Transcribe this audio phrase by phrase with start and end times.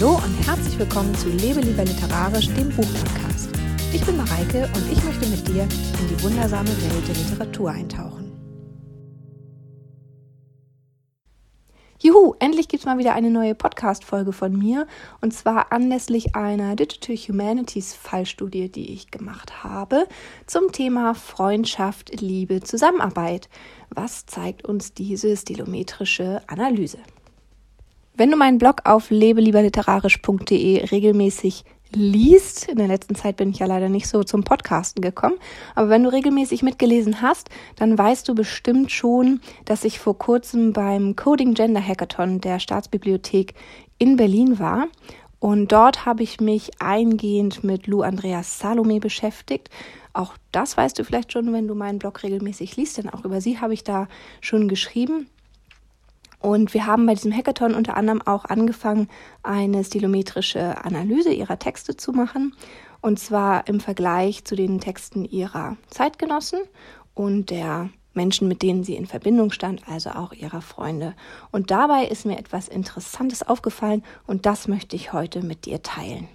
[0.00, 3.50] Hallo und herzlich willkommen zu Lebe lieber literarisch, dem Buchpodcast.
[3.92, 8.32] Ich bin Mareike und ich möchte mit dir in die wundersame Welt der Literatur eintauchen.
[12.00, 14.86] Juhu, endlich gibt es mal wieder eine neue Podcast-Folge von mir
[15.20, 20.06] und zwar anlässlich einer Digital Humanities Fallstudie, die ich gemacht habe
[20.46, 23.50] zum Thema Freundschaft, Liebe, Zusammenarbeit.
[23.90, 27.00] Was zeigt uns diese stilometrische Analyse?
[28.14, 33.66] Wenn du meinen Blog auf lebelieberliterarisch.de regelmäßig liest, in der letzten Zeit bin ich ja
[33.66, 35.36] leider nicht so zum Podcasten gekommen,
[35.74, 40.72] aber wenn du regelmäßig mitgelesen hast, dann weißt du bestimmt schon, dass ich vor kurzem
[40.72, 43.54] beim Coding Gender Hackathon der Staatsbibliothek
[43.98, 44.88] in Berlin war.
[45.38, 49.70] Und dort habe ich mich eingehend mit Lou Andreas Salome beschäftigt.
[50.12, 53.40] Auch das weißt du vielleicht schon, wenn du meinen Blog regelmäßig liest, denn auch über
[53.40, 54.06] sie habe ich da
[54.40, 55.28] schon geschrieben.
[56.40, 59.08] Und wir haben bei diesem Hackathon unter anderem auch angefangen,
[59.42, 62.54] eine stilometrische Analyse ihrer Texte zu machen.
[63.02, 66.60] Und zwar im Vergleich zu den Texten ihrer Zeitgenossen
[67.14, 71.14] und der Menschen, mit denen sie in Verbindung stand, also auch ihrer Freunde.
[71.52, 76.28] Und dabei ist mir etwas Interessantes aufgefallen und das möchte ich heute mit dir teilen.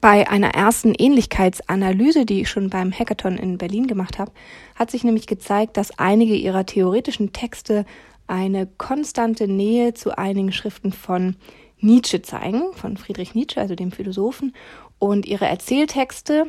[0.00, 4.32] Bei einer ersten Ähnlichkeitsanalyse, die ich schon beim Hackathon in Berlin gemacht habe,
[4.74, 7.84] hat sich nämlich gezeigt, dass einige ihrer theoretischen Texte
[8.30, 11.36] eine konstante Nähe zu einigen Schriften von
[11.80, 14.54] Nietzsche zeigen, von Friedrich Nietzsche, also dem Philosophen.
[14.98, 16.46] Und ihre Erzähltexte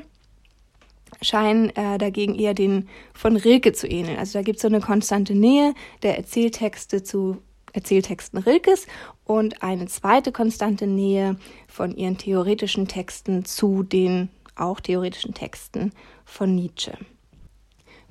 [1.21, 4.17] scheinen äh, dagegen eher den von Rilke zu ähneln.
[4.17, 5.73] Also da gibt es so eine konstante Nähe
[6.03, 7.37] der Erzähltexte zu
[7.73, 8.85] Erzähltexten Rilkes
[9.23, 15.93] und eine zweite konstante Nähe von ihren theoretischen Texten zu den auch theoretischen Texten
[16.25, 16.93] von Nietzsche.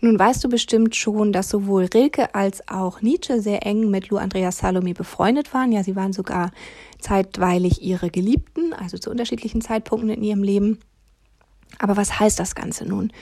[0.03, 4.17] Nun weißt du bestimmt schon, dass sowohl Rilke als auch Nietzsche sehr eng mit Lou
[4.17, 5.73] Andreas Salome befreundet waren.
[5.73, 6.53] Ja, sie waren sogar
[7.01, 10.79] zeitweilig ihre Geliebten, also zu unterschiedlichen Zeitpunkten in ihrem Leben.
[11.79, 13.13] Aber was heißt das Ganze nun?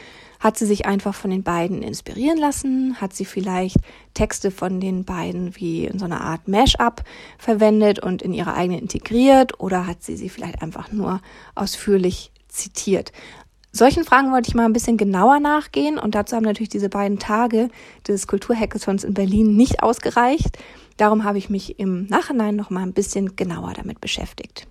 [0.41, 3.01] Hat sie sich einfach von den beiden inspirieren lassen?
[3.01, 3.77] Hat sie vielleicht
[4.15, 7.03] Texte von den beiden wie in so einer Art Mash-up
[7.39, 9.59] verwendet und in ihre eigene integriert?
[9.59, 11.21] Oder hat sie sie vielleicht einfach nur
[11.57, 13.13] ausführlich zitiert?
[13.71, 17.19] Solchen Fragen wollte ich mal ein bisschen genauer nachgehen und dazu haben natürlich diese beiden
[17.19, 17.69] Tage
[18.07, 20.59] des Kulturhackathons in Berlin nicht ausgereicht.
[20.97, 24.67] Darum habe ich mich im Nachhinein noch mal ein bisschen genauer damit beschäftigt.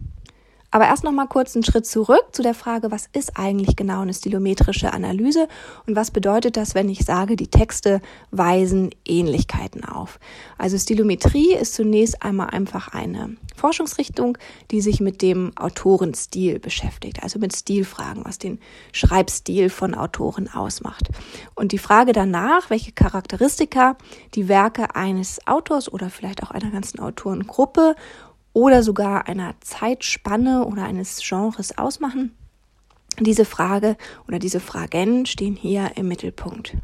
[0.78, 4.02] Aber erst noch mal kurz einen Schritt zurück zu der Frage, was ist eigentlich genau
[4.02, 5.48] eine stilometrische Analyse
[5.88, 8.00] und was bedeutet das, wenn ich sage, die Texte
[8.30, 10.20] weisen Ähnlichkeiten auf?
[10.60, 14.38] Also Stilometrie ist zunächst einmal einfach eine Forschungsrichtung,
[14.70, 18.60] die sich mit dem Autorenstil beschäftigt, also mit Stilfragen, was den
[18.92, 21.08] Schreibstil von Autoren ausmacht.
[21.56, 23.98] Und die Frage danach, welche Charakteristika
[24.36, 27.96] die Werke eines Autors oder vielleicht auch einer ganzen Autorengruppe
[28.58, 32.36] oder sogar einer Zeitspanne oder eines Genres ausmachen?
[33.20, 33.98] Diese Frage
[34.28, 36.76] oder diese Fragen stehen hier im Mittelpunkt.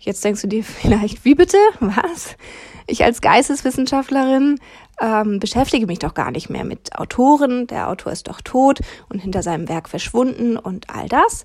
[0.00, 1.58] Jetzt denkst du dir vielleicht, wie bitte?
[1.78, 2.36] Was?
[2.88, 4.58] Ich als Geisteswissenschaftlerin
[5.00, 7.68] ähm, beschäftige mich doch gar nicht mehr mit Autoren.
[7.68, 11.44] Der Autor ist doch tot und hinter seinem Werk verschwunden und all das.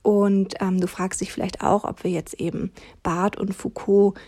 [0.00, 4.18] Und ähm, du fragst dich vielleicht auch, ob wir jetzt eben Barth und Foucault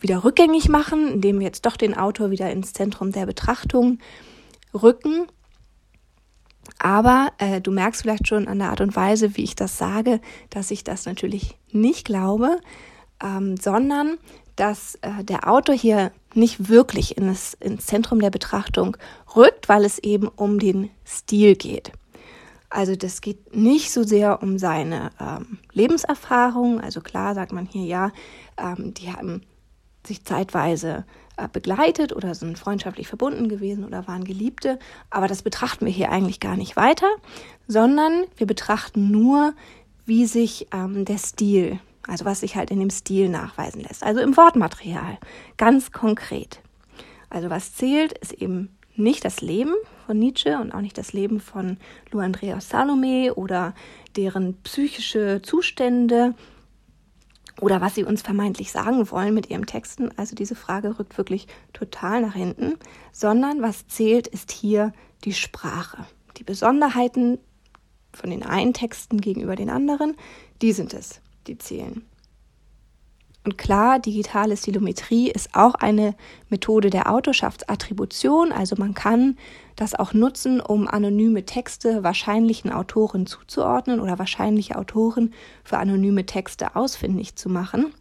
[0.00, 3.98] wieder rückgängig machen, indem wir jetzt doch den Autor wieder ins Zentrum der Betrachtung
[4.74, 5.26] Rücken.
[6.78, 10.20] Aber äh, du merkst vielleicht schon an der Art und Weise, wie ich das sage,
[10.50, 12.60] dass ich das natürlich nicht glaube,
[13.22, 14.18] ähm, sondern
[14.56, 18.96] dass äh, der Autor hier nicht wirklich in das, ins Zentrum der Betrachtung
[19.34, 21.92] rückt, weil es eben um den Stil geht.
[22.68, 26.80] Also das geht nicht so sehr um seine ähm, Lebenserfahrung.
[26.80, 28.12] Also klar sagt man hier ja,
[28.56, 29.42] ähm, die haben
[30.06, 31.04] sich zeitweise
[31.48, 34.78] begleitet oder sind freundschaftlich verbunden gewesen oder waren Geliebte.
[35.10, 37.08] Aber das betrachten wir hier eigentlich gar nicht weiter,
[37.66, 39.54] sondern wir betrachten nur,
[40.06, 44.20] wie sich ähm, der Stil, also was sich halt in dem Stil nachweisen lässt, also
[44.20, 45.18] im Wortmaterial,
[45.56, 46.60] ganz konkret.
[47.28, 49.74] Also was zählt, ist eben nicht das Leben
[50.06, 51.78] von Nietzsche und auch nicht das Leben von
[52.10, 53.74] Lou Andreas Salome oder
[54.16, 56.34] deren psychische Zustände
[57.60, 60.10] oder was sie uns vermeintlich sagen wollen mit ihrem Texten.
[60.16, 62.74] Also diese Frage rückt wirklich total nach hinten,
[63.12, 64.92] sondern was zählt, ist hier
[65.24, 66.06] die Sprache.
[66.36, 67.38] Die Besonderheiten
[68.12, 70.16] von den einen Texten gegenüber den anderen,
[70.62, 72.04] die sind es, die zählen.
[73.44, 76.14] Und klar, digitale Stilometrie ist auch eine
[76.50, 78.52] Methode der Autorschaftsattribution.
[78.52, 79.38] Also man kann
[79.80, 85.32] das auch nutzen, um anonyme Texte wahrscheinlichen Autoren zuzuordnen oder wahrscheinliche Autoren
[85.64, 87.94] für anonyme Texte ausfindig zu machen.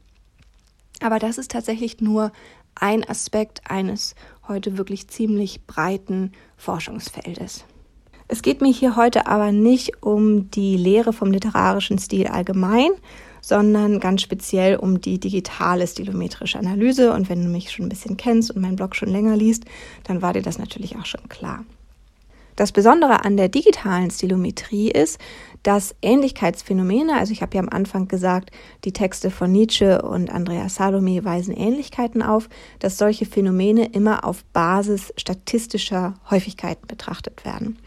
[1.02, 2.34] Aber das ist tatsächlich nur
[2.76, 4.16] ein Aspekt eines
[4.48, 7.64] heute wirklich ziemlich breiten Forschungsfeldes.
[8.28, 12.92] Es geht mir hier heute aber nicht um die Lehre vom literarischen Stil allgemein,
[13.42, 17.14] sondern ganz speziell um die digitale stilometrische Analyse.
[17.14, 19.66] Und wenn du mich schon ein bisschen kennst und meinen Blog schon länger liest,
[20.04, 21.66] dann war dir das natürlich auch schon klar.
[22.60, 25.18] Das Besondere an der digitalen Stilometrie ist,
[25.64, 28.52] dass Ähnlichkeitsphänomene, also ich habe ja am Anfang gesagt,
[28.84, 32.50] die Texte von Nietzsche und Andreas Salome weisen Ähnlichkeiten auf,
[32.80, 37.78] dass solche Phänomene immer auf Basis statistischer Häufigkeiten betrachtet werden.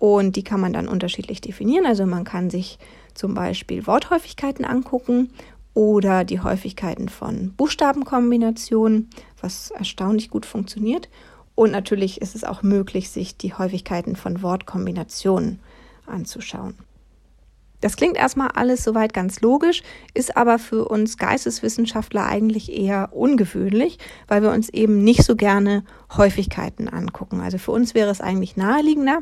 [0.00, 1.86] Und die kann man dann unterschiedlich definieren.
[1.86, 2.80] Also man kann sich
[3.20, 5.30] zum Beispiel Worthäufigkeiten angucken
[5.74, 9.10] oder die Häufigkeiten von Buchstabenkombinationen,
[9.42, 11.10] was erstaunlich gut funktioniert.
[11.54, 15.60] Und natürlich ist es auch möglich, sich die Häufigkeiten von Wortkombinationen
[16.06, 16.78] anzuschauen.
[17.82, 19.82] Das klingt erstmal alles soweit ganz logisch,
[20.14, 25.84] ist aber für uns Geisteswissenschaftler eigentlich eher ungewöhnlich, weil wir uns eben nicht so gerne
[26.16, 27.40] Häufigkeiten angucken.
[27.42, 29.20] Also für uns wäre es eigentlich naheliegender,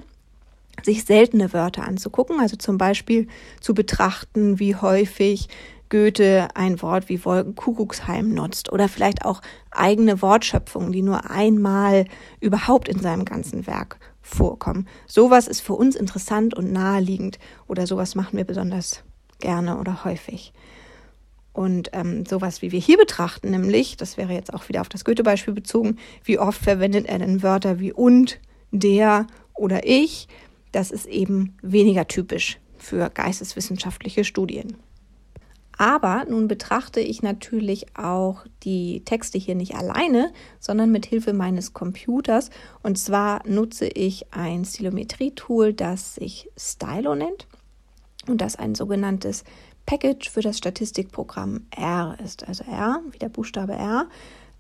[0.83, 3.29] sich seltene Wörter anzugucken, also zum Beispiel
[3.61, 5.49] zu betrachten, wie häufig
[5.89, 9.41] Goethe ein Wort wie Wolkenkuckucksheim nutzt oder vielleicht auch
[9.71, 12.05] eigene Wortschöpfungen, die nur einmal
[12.41, 14.87] überhaupt in seinem ganzen Werk vorkommen.
[15.07, 19.03] Sowas ist für uns interessant und naheliegend oder sowas machen wir besonders
[19.41, 20.53] gerne oder häufig.
[21.53, 25.05] Und ähm, sowas, wie wir hier betrachten, nämlich, das wäre jetzt auch wieder auf das
[25.05, 28.39] Goethe-Beispiel bezogen, wie oft verwendet er denn Wörter wie und,
[28.71, 30.29] der oder ich,
[30.73, 34.77] das ist eben weniger typisch für geisteswissenschaftliche Studien.
[35.79, 41.73] Aber nun betrachte ich natürlich auch die Texte hier nicht alleine, sondern mit Hilfe meines
[41.73, 42.51] Computers.
[42.83, 47.47] Und zwar nutze ich ein Stilometrie-Tool, das sich Stylo nennt
[48.27, 49.45] und das ein sogenanntes
[49.87, 52.47] Package für das Statistikprogramm R ist.
[52.47, 54.09] Also R, wie der Buchstabe R,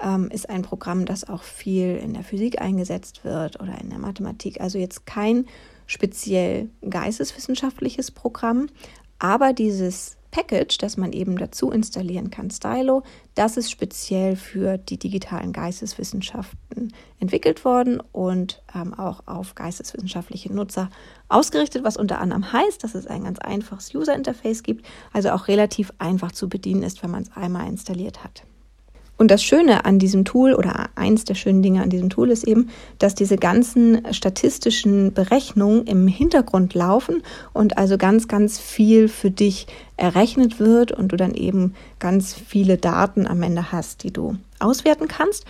[0.00, 3.98] ähm, ist ein Programm, das auch viel in der Physik eingesetzt wird oder in der
[3.98, 4.60] Mathematik.
[4.60, 5.46] Also jetzt kein
[5.88, 8.68] speziell geisteswissenschaftliches Programm,
[9.18, 13.02] aber dieses Package, das man eben dazu installieren kann, Stylo,
[13.34, 20.90] das ist speziell für die digitalen Geisteswissenschaften entwickelt worden und ähm, auch auf geisteswissenschaftliche Nutzer
[21.28, 25.92] ausgerichtet, was unter anderem heißt, dass es ein ganz einfaches User-Interface gibt, also auch relativ
[25.98, 28.44] einfach zu bedienen ist, wenn man es einmal installiert hat.
[29.18, 32.44] Und das Schöne an diesem Tool oder eins der schönen Dinge an diesem Tool ist
[32.44, 32.70] eben,
[33.00, 39.66] dass diese ganzen statistischen Berechnungen im Hintergrund laufen und also ganz, ganz viel für dich
[39.96, 45.08] errechnet wird und du dann eben ganz viele Daten am Ende hast, die du auswerten
[45.08, 45.44] kannst.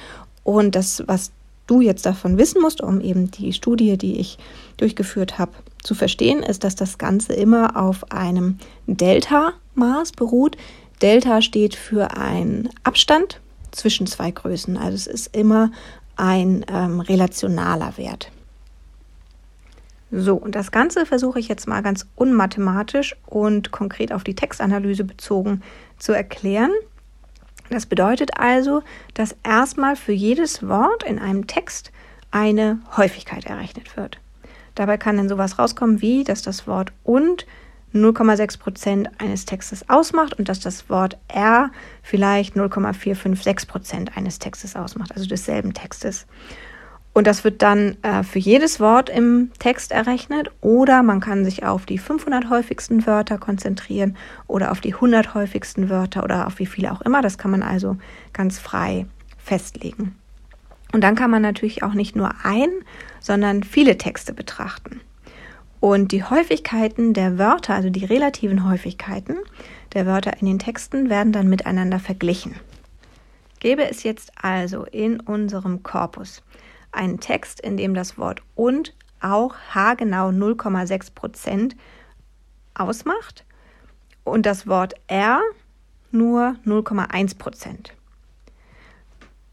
[0.44, 1.31] Und das, was
[1.67, 4.38] du jetzt davon wissen musst, um eben die Studie, die ich
[4.79, 8.56] durchgeführt habe, zu verstehen, ist, dass das Ganze immer auf einem
[8.87, 10.56] Delta-Maß beruht.
[11.03, 13.43] Delta steht für einen Abstand
[13.79, 14.77] zwischen zwei Größen.
[14.77, 15.71] Also es ist immer
[16.17, 18.31] ein ähm, relationaler Wert.
[20.11, 25.05] So, und das Ganze versuche ich jetzt mal ganz unmathematisch und konkret auf die Textanalyse
[25.05, 25.63] bezogen
[25.99, 26.71] zu erklären.
[27.69, 28.83] Das bedeutet also,
[29.13, 31.93] dass erstmal für jedes Wort in einem Text
[32.31, 34.19] eine Häufigkeit errechnet wird.
[34.75, 37.47] Dabei kann dann sowas rauskommen wie, dass das Wort und
[38.05, 41.71] 0,6 Prozent eines Textes ausmacht und dass das Wort R
[42.03, 46.27] vielleicht 0,456 Prozent eines Textes ausmacht, also desselben Textes.
[47.12, 51.65] Und das wird dann äh, für jedes Wort im Text errechnet oder man kann sich
[51.65, 56.67] auf die 500 häufigsten Wörter konzentrieren oder auf die 100 häufigsten Wörter oder auf wie
[56.67, 57.20] viele auch immer.
[57.20, 57.96] Das kann man also
[58.32, 59.06] ganz frei
[59.37, 60.15] festlegen.
[60.93, 62.70] Und dann kann man natürlich auch nicht nur ein,
[63.20, 65.01] sondern viele Texte betrachten.
[65.81, 69.37] Und die Häufigkeiten der Wörter, also die relativen Häufigkeiten
[69.94, 72.56] der Wörter in den Texten, werden dann miteinander verglichen.
[73.61, 76.43] Gäbe es jetzt also in unserem Korpus
[76.93, 81.77] einen Text, in dem das Wort und auch haargenau 0,6 Prozent
[82.75, 83.44] ausmacht
[84.25, 85.41] und das Wort er
[86.11, 87.94] nur 0,1 Prozent.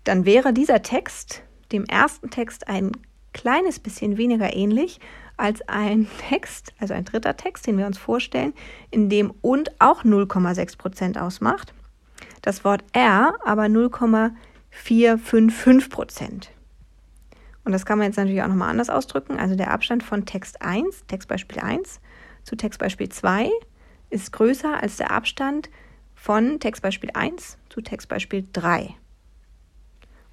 [0.03, 1.41] Dann wäre dieser Text
[1.72, 2.91] dem ersten Text ein
[3.34, 5.00] kleines bisschen weniger ähnlich
[5.38, 8.54] als ein Text, also ein dritter Text, den wir uns vorstellen,
[8.92, 11.74] in dem und auch 0,6 Prozent ausmacht.
[12.42, 16.51] Das Wort R aber 0,455 Prozent.
[17.63, 19.39] Und das kann man jetzt natürlich auch nochmal anders ausdrücken.
[19.39, 22.00] Also der Abstand von Text 1, Textbeispiel 1
[22.44, 23.50] zu Textbeispiel 2
[24.12, 25.70] ist größer als der Abstand
[26.13, 28.96] von Textbeispiel 1 zu Textbeispiel 3.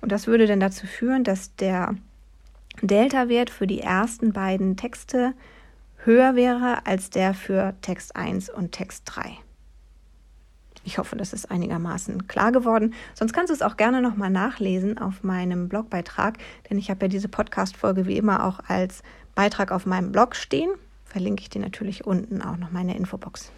[0.03, 1.95] Und das würde dann dazu führen, dass der
[2.81, 5.35] Delta-Wert für die ersten beiden Texte
[6.05, 9.37] höher wäre als der für Text 1 und Text 3.
[10.85, 12.95] Ich hoffe, das ist einigermaßen klar geworden.
[13.15, 16.39] Sonst kannst du es auch gerne nochmal nachlesen auf meinem Blogbeitrag,
[16.69, 19.03] denn ich habe ja diese Podcast-Folge wie immer auch als
[19.35, 20.71] Beitrag auf meinem Blog stehen.
[21.05, 23.53] Verlinke ich dir natürlich unten auch noch meine Infobox.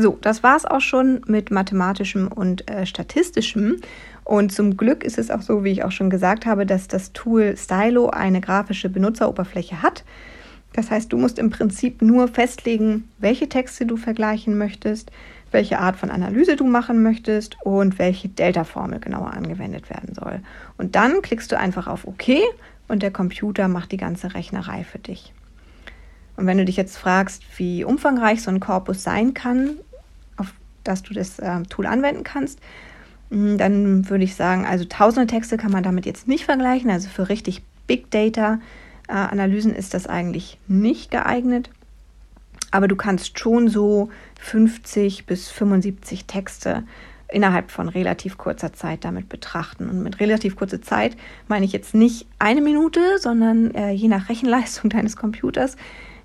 [0.00, 3.80] So, das war es auch schon mit mathematischem und äh, statistischem.
[4.28, 7.14] Und zum Glück ist es auch so, wie ich auch schon gesagt habe, dass das
[7.14, 10.04] Tool Stylo eine grafische Benutzeroberfläche hat.
[10.74, 15.10] Das heißt, du musst im Prinzip nur festlegen, welche Texte du vergleichen möchtest,
[15.50, 20.40] welche Art von Analyse du machen möchtest und welche Delta-Formel genauer angewendet werden soll.
[20.76, 22.28] Und dann klickst du einfach auf OK
[22.86, 25.32] und der Computer macht die ganze Rechnerei für dich.
[26.36, 29.78] Und wenn du dich jetzt fragst, wie umfangreich so ein Korpus sein kann,
[30.88, 32.60] dass du das äh, Tool anwenden kannst.
[33.30, 36.90] Mm, dann würde ich sagen, also tausende Texte kann man damit jetzt nicht vergleichen.
[36.90, 38.60] Also für richtig Big Data
[39.08, 41.70] äh, Analysen ist das eigentlich nicht geeignet.
[42.70, 46.84] Aber du kannst schon so 50 bis 75 Texte
[47.30, 49.88] innerhalb von relativ kurzer Zeit damit betrachten.
[49.88, 51.16] Und mit relativ kurzer Zeit
[51.46, 55.76] meine ich jetzt nicht eine Minute, sondern äh, je nach Rechenleistung deines Computers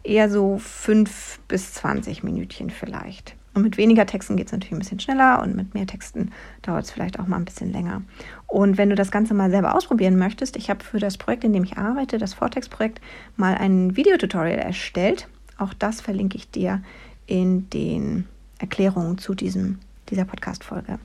[0.04, 3.36] eher so 5 bis 20 Minütchen vielleicht.
[3.54, 6.32] Und mit weniger Texten geht es natürlich ein bisschen schneller und mit mehr Texten
[6.64, 8.02] dauert es vielleicht auch mal ein bisschen länger.
[8.48, 11.54] Und wenn du das Ganze mal selber ausprobieren möchtest, ich habe für das Projekt, in
[11.54, 13.00] dem ich arbeite, das Vortex-Projekt,
[13.38, 15.28] mal ein Videotutorial erstellt.
[15.58, 16.82] Auch das verlinke ich dir
[17.28, 19.80] in den Erklärungen zu diesem,
[20.10, 21.00] dieser Podcast-Folge.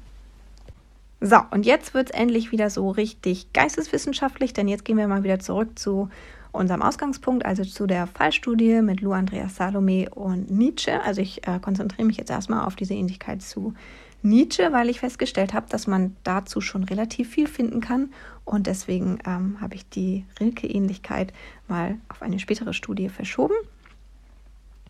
[1.20, 5.24] So, und jetzt wird es endlich wieder so richtig geisteswissenschaftlich, denn jetzt gehen wir mal
[5.24, 6.08] wieder zurück zu
[6.52, 11.00] unserem Ausgangspunkt, also zu der Fallstudie mit Lou Andreas Salome und Nietzsche.
[11.02, 13.74] Also ich äh, konzentriere mich jetzt erstmal auf diese Ähnlichkeit zu
[14.22, 18.10] Nietzsche, weil ich festgestellt habe, dass man dazu schon relativ viel finden kann.
[18.44, 21.32] Und deswegen ähm, habe ich die Rilke-Ähnlichkeit
[21.68, 23.54] mal auf eine spätere Studie verschoben.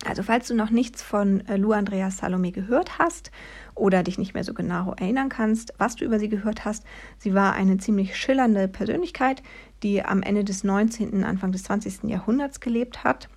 [0.05, 3.31] Also falls du noch nichts von äh, Lou Andreas Salome gehört hast
[3.79, 6.85] oder dich nicht mehr so genau erinnern kannst, was du über sie gehört hast,
[7.19, 9.43] sie war eine ziemlich schillernde Persönlichkeit,
[9.83, 12.05] die am Ende des 19., Anfang des 20.
[12.05, 13.29] Jahrhunderts gelebt hat.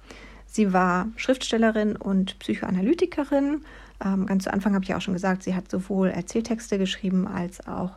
[0.46, 3.62] Sie war Schriftstellerin und Psychoanalytikerin.
[4.04, 7.66] Ähm, ganz zu Anfang habe ich auch schon gesagt, sie hat sowohl Erzähltexte geschrieben als
[7.68, 7.92] auch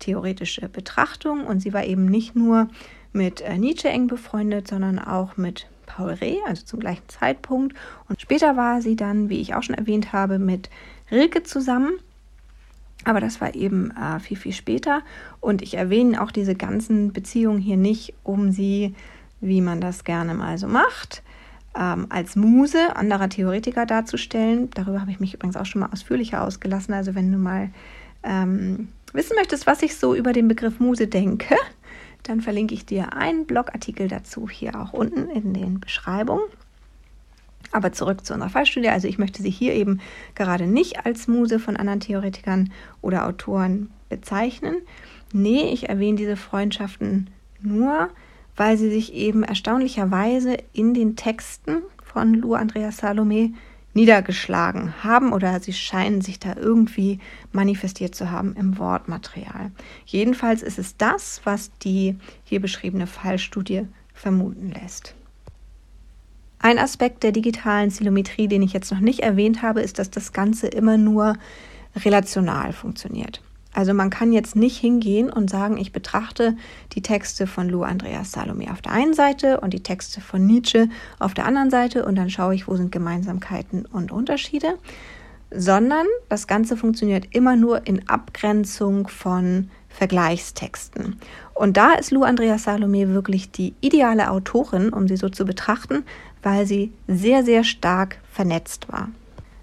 [0.00, 1.46] theoretische Betrachtung.
[1.46, 2.68] Und sie war eben nicht nur
[3.12, 7.76] mit äh, Nietzsche eng befreundet, sondern auch mit Paul Reh, also zum gleichen Zeitpunkt.
[8.08, 10.70] Und später war sie dann, wie ich auch schon erwähnt habe, mit
[11.10, 11.92] Rilke zusammen.
[13.04, 15.02] Aber das war eben äh, viel, viel später.
[15.40, 18.94] Und ich erwähne auch diese ganzen Beziehungen hier nicht, um sie,
[19.40, 21.22] wie man das gerne mal so macht,
[21.74, 24.68] ähm, als Muse anderer Theoretiker darzustellen.
[24.74, 26.92] Darüber habe ich mich übrigens auch schon mal ausführlicher ausgelassen.
[26.92, 27.70] Also wenn du mal
[28.22, 31.56] ähm, wissen möchtest, was ich so über den Begriff Muse denke,
[32.24, 36.44] dann verlinke ich dir einen Blogartikel dazu hier auch unten in den Beschreibungen.
[37.72, 38.88] Aber zurück zu unserer Fallstudie.
[38.88, 40.00] Also ich möchte sie hier eben
[40.34, 44.76] gerade nicht als Muse von anderen Theoretikern oder Autoren bezeichnen.
[45.32, 48.10] Nee, ich erwähne diese Freundschaften nur,
[48.56, 53.52] weil sie sich eben erstaunlicherweise in den Texten von Lou Andreas Salome
[53.94, 57.18] niedergeschlagen haben oder sie scheinen sich da irgendwie
[57.52, 59.72] manifestiert zu haben im Wortmaterial.
[60.06, 65.14] Jedenfalls ist es das, was die hier beschriebene Fallstudie vermuten lässt.
[66.62, 70.32] Ein Aspekt der digitalen Zilometrie, den ich jetzt noch nicht erwähnt habe, ist, dass das
[70.32, 71.36] Ganze immer nur
[71.96, 73.42] relational funktioniert.
[73.72, 76.56] Also man kann jetzt nicht hingehen und sagen, ich betrachte
[76.92, 80.88] die Texte von Lou Andreas Salome auf der einen Seite und die Texte von Nietzsche
[81.18, 84.74] auf der anderen Seite und dann schaue ich, wo sind Gemeinsamkeiten und Unterschiede,
[85.52, 91.16] sondern das Ganze funktioniert immer nur in Abgrenzung von Vergleichstexten.
[91.54, 96.04] Und da ist Lou Andreas Salome wirklich die ideale Autorin, um sie so zu betrachten,
[96.42, 99.08] weil sie sehr, sehr stark vernetzt war.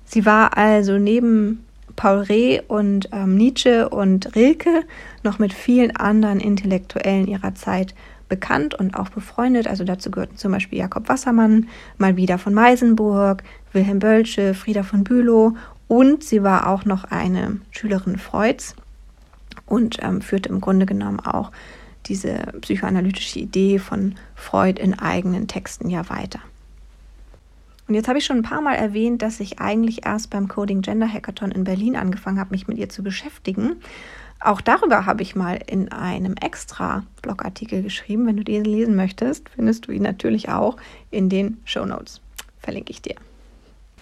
[0.06, 1.66] Sie war also neben
[1.96, 4.84] Paul Reh und ähm, Nietzsche und Rilke
[5.24, 7.94] noch mit vielen anderen Intellektuellen ihrer Zeit
[8.30, 9.68] bekannt und auch befreundet.
[9.68, 11.68] Also dazu gehörten zum Beispiel Jakob Wassermann,
[11.98, 13.44] mal wieder von Meisenburg,
[13.74, 15.56] Wilhelm Bölsche, Frieda von Bülow
[15.88, 18.76] und sie war auch noch eine Schülerin Freuds
[19.66, 21.52] und ähm, führte im Grunde genommen auch
[22.06, 26.40] diese psychoanalytische Idee von Freud in eigenen Texten ja weiter.
[27.88, 30.82] Und jetzt habe ich schon ein paar Mal erwähnt, dass ich eigentlich erst beim Coding
[30.82, 33.78] Gender Hackathon in Berlin angefangen habe, mich mit ihr zu beschäftigen.
[34.40, 38.28] Auch darüber habe ich mal in einem extra Blogartikel geschrieben.
[38.28, 40.78] Wenn du den lesen möchtest, findest du ihn natürlich auch
[41.10, 42.22] in den Show Notes.
[42.60, 43.16] Verlinke ich dir.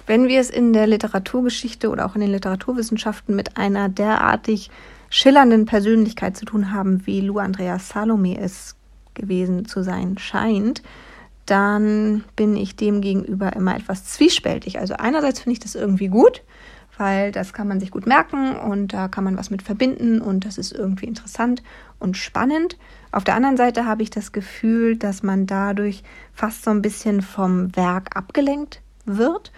[0.07, 4.69] Wenn wir es in der Literaturgeschichte oder auch in den Literaturwissenschaften mit einer derartig
[5.09, 8.75] schillernden Persönlichkeit zu tun haben, wie Lou Andreas Salome es
[9.13, 10.83] gewesen zu sein scheint,
[11.45, 14.79] dann bin ich dem gegenüber immer etwas zwiespältig.
[14.79, 16.43] Also einerseits finde ich das irgendwie gut,
[16.97, 20.45] weil das kann man sich gut merken und da kann man was mit verbinden und
[20.45, 21.61] das ist irgendwie interessant
[21.99, 22.77] und spannend.
[23.11, 27.21] Auf der anderen Seite habe ich das Gefühl, dass man dadurch fast so ein bisschen
[27.21, 29.51] vom Werk abgelenkt wird.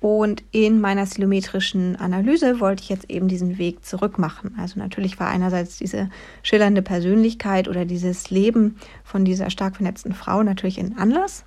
[0.00, 4.54] Und in meiner stilometrischen Analyse wollte ich jetzt eben diesen Weg zurück machen.
[4.58, 6.08] Also natürlich war einerseits diese
[6.42, 11.44] schillernde Persönlichkeit oder dieses Leben von dieser stark vernetzten Frau natürlich ein Anlass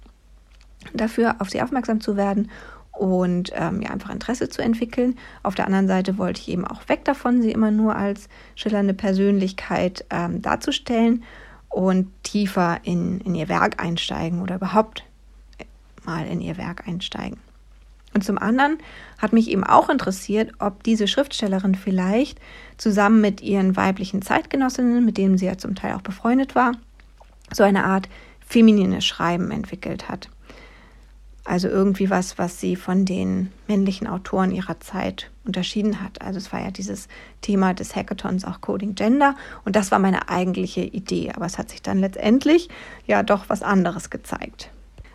[0.94, 2.50] dafür, auf sie aufmerksam zu werden
[2.92, 5.18] und ähm, ja, einfach Interesse zu entwickeln.
[5.44, 8.94] Auf der anderen Seite wollte ich eben auch weg davon, sie immer nur als schillernde
[8.94, 11.24] Persönlichkeit ähm, darzustellen
[11.70, 15.06] und tiefer in, in ihr Werk einsteigen oder überhaupt
[16.04, 17.38] mal in ihr Werk einsteigen.
[18.14, 18.78] Und zum anderen
[19.20, 22.40] hat mich eben auch interessiert, ob diese Schriftstellerin vielleicht
[22.78, 26.74] zusammen mit ihren weiblichen Zeitgenossinnen, mit denen sie ja zum Teil auch befreundet war,
[27.54, 28.10] so eine Art
[28.46, 30.30] feminines Schreiben entwickelt hat.
[31.44, 36.22] Also irgendwie was, was sie von den männlichen Autoren ihrer Zeit unterschieden hat.
[36.22, 37.08] Also es war ja dieses
[37.42, 41.32] Thema des Hackathons auch Coding Gender und das war meine eigentliche Idee.
[41.36, 42.70] Aber es hat sich dann letztendlich
[43.08, 44.70] ja doch was anderes gezeigt.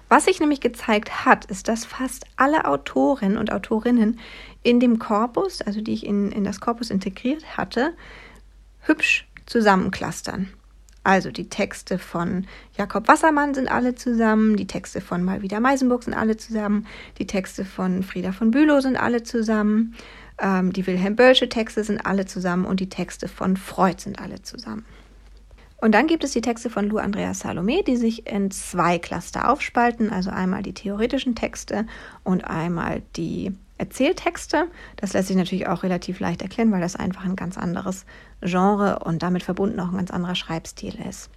[0.09, 4.21] Was sich nämlich gezeigt hat, ist, dass fast alle Autorinnen und Autorinnen
[4.63, 7.93] in dem Korpus, also die ich in, in das Korpus integriert hatte,
[8.83, 10.49] hübsch zusammenklustern.
[11.03, 12.47] Also die Texte von
[12.77, 16.87] Jakob Wassermann sind alle zusammen, die Texte von Malvida Meisenburg sind alle zusammen,
[17.19, 19.95] die Texte von Frieda von Bülow sind alle zusammen,
[20.41, 24.43] ähm, die Wilhelm Bölsche Texte sind alle zusammen und die Texte von Freud sind alle
[24.43, 24.85] zusammen.
[25.87, 29.49] Und dann gibt es die Texte von Lou Andreas Salome, die sich in zwei Cluster
[29.49, 31.87] aufspalten, also einmal die theoretischen Texte
[32.25, 34.66] und einmal die Erzähltexte.
[34.97, 38.05] Das lässt sich natürlich auch relativ leicht erklären, weil das einfach ein ganz anderes
[38.40, 41.31] Genre und damit verbunden auch ein ganz anderer Schreibstil ist.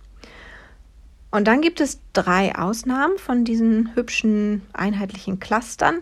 [1.30, 5.98] Und dann gibt es drei Ausnahmen von diesen hübschen einheitlichen Clustern,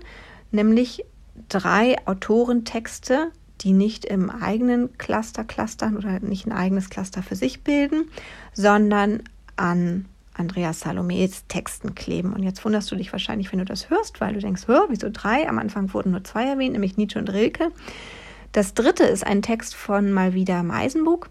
[0.52, 1.04] nämlich
[1.50, 3.30] drei Autorentexte,
[3.62, 8.10] die nicht im eigenen Cluster clustern oder nicht ein eigenes Cluster für sich bilden,
[8.54, 9.24] sondern
[9.56, 12.34] an Andreas Salomes Texten kleben.
[12.34, 15.10] Und jetzt wunderst du dich wahrscheinlich, wenn du das hörst, weil du denkst, hör, wieso
[15.12, 15.50] drei?
[15.50, 17.72] Am Anfang wurden nur zwei erwähnt, nämlich Nietzsche und Rilke.
[18.52, 21.30] Das dritte ist ein Text von Malvida Meisenbug.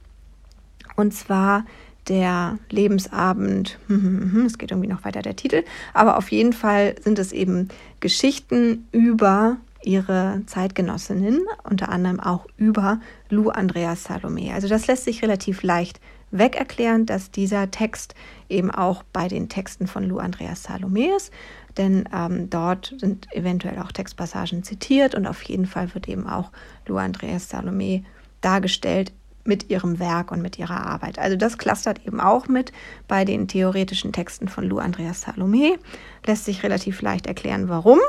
[0.96, 1.64] Und zwar
[2.08, 3.78] der Lebensabend,
[4.46, 7.68] es geht irgendwie noch weiter der Titel, aber auf jeden Fall sind es eben
[8.00, 14.52] Geschichten über ihre Zeitgenossinnen, unter anderem auch über Lou Andreas Salome.
[14.52, 16.00] Also das lässt sich relativ leicht
[16.32, 18.14] weg erklären, dass dieser Text
[18.48, 21.32] eben auch bei den Texten von Lou Andreas Salome ist,
[21.76, 26.50] denn ähm, dort sind eventuell auch Textpassagen zitiert und auf jeden Fall wird eben auch
[26.86, 28.02] Lou Andreas Salome
[28.40, 29.12] dargestellt
[29.44, 31.18] mit ihrem Werk und mit ihrer Arbeit.
[31.18, 32.72] Also das clustert eben auch mit
[33.06, 35.78] bei den theoretischen Texten von Lou Andreas Salome.
[36.26, 38.00] Lässt sich relativ leicht erklären, warum,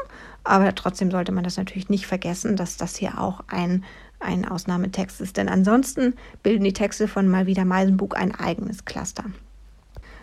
[0.47, 3.83] aber trotzdem sollte man das natürlich nicht vergessen, dass das hier auch ein
[4.19, 9.25] ein Ausnahmetext ist, denn ansonsten bilden die Texte von mal wieder Meisenbug ein eigenes Cluster.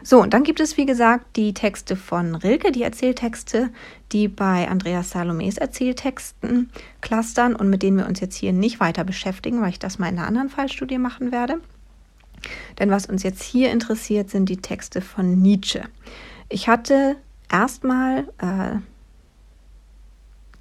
[0.03, 3.71] So, und dann gibt es, wie gesagt, die Texte von Rilke, die Erzähltexte,
[4.13, 9.05] die bei Andreas Salomes Erzähltexten clustern und mit denen wir uns jetzt hier nicht weiter
[9.05, 11.59] beschäftigen, weil ich das mal in einer anderen Fallstudie machen werde.
[12.79, 15.85] Denn was uns jetzt hier interessiert, sind die Texte von Nietzsche.
[16.51, 17.17] Ich hatte
[17.51, 18.81] erstmal äh,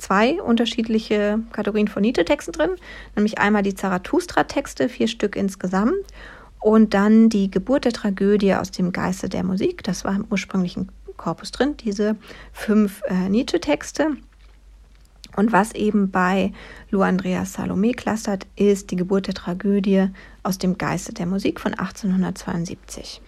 [0.03, 2.71] zwei unterschiedliche Kategorien von Nietzsche-Texten drin,
[3.15, 5.93] nämlich einmal die Zarathustra-Texte, vier Stück insgesamt,
[6.59, 9.83] und dann die Geburt der Tragödie aus dem Geiste der Musik.
[9.83, 12.17] Das war im ursprünglichen Korpus drin, diese
[12.51, 14.17] fünf äh, Nietzsche-Texte.
[15.35, 16.51] Und was eben bei
[16.89, 20.09] Lou Andreas Salome clustert, ist die Geburt der Tragödie
[20.43, 23.21] aus dem Geiste der Musik von 1872.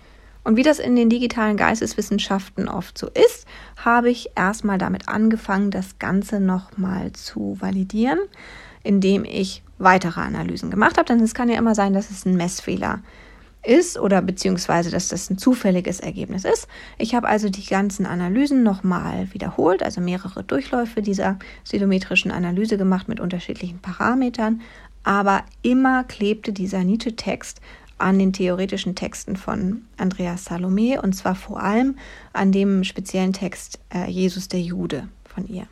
[0.45, 3.47] Und wie das in den digitalen Geisteswissenschaften oft so ist,
[3.83, 8.19] habe ich erstmal damit angefangen, das Ganze nochmal zu validieren,
[8.83, 11.07] indem ich weitere Analysen gemacht habe.
[11.07, 13.01] Denn es kann ja immer sein, dass es ein Messfehler
[13.65, 16.67] ist oder beziehungsweise, dass das ein zufälliges Ergebnis ist.
[16.99, 23.07] Ich habe also die ganzen Analysen nochmal wiederholt, also mehrere Durchläufe dieser stilometrischen Analyse gemacht
[23.07, 24.61] mit unterschiedlichen Parametern,
[25.03, 27.61] aber immer klebte dieser Nietzsche-Text
[27.97, 31.97] an den theoretischen Texten von Andreas Salome und zwar vor allem
[32.33, 35.67] an dem speziellen Text äh, Jesus der Jude von ihr.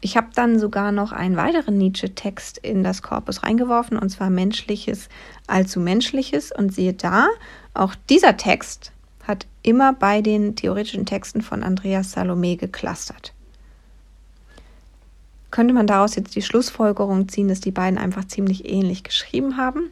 [0.00, 5.08] Ich habe dann sogar noch einen weiteren Nietzsche-Text in das Korpus reingeworfen und zwar Menschliches
[5.46, 7.28] allzu Menschliches und siehe da,
[7.72, 8.92] auch dieser Text
[9.26, 13.32] hat immer bei den theoretischen Texten von Andreas Salome geclustert.
[15.50, 19.90] Könnte man daraus jetzt die Schlussfolgerung ziehen, dass die beiden einfach ziemlich ähnlich geschrieben haben?